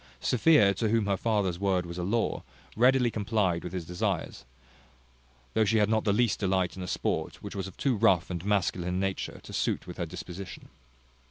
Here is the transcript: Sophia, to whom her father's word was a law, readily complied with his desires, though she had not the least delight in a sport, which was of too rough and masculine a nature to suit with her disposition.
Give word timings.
Sophia, 0.19 0.73
to 0.73 0.89
whom 0.89 1.05
her 1.05 1.15
father's 1.15 1.59
word 1.59 1.85
was 1.85 1.99
a 1.99 2.03
law, 2.03 2.41
readily 2.75 3.11
complied 3.11 3.63
with 3.63 3.71
his 3.71 3.85
desires, 3.85 4.45
though 5.53 5.63
she 5.63 5.77
had 5.77 5.89
not 5.91 6.05
the 6.05 6.11
least 6.11 6.39
delight 6.39 6.75
in 6.75 6.81
a 6.81 6.87
sport, 6.87 7.35
which 7.43 7.55
was 7.55 7.67
of 7.67 7.77
too 7.77 7.95
rough 7.95 8.31
and 8.31 8.43
masculine 8.43 8.95
a 8.95 8.97
nature 8.97 9.39
to 9.43 9.53
suit 9.53 9.85
with 9.85 9.97
her 9.97 10.05
disposition. 10.07 10.69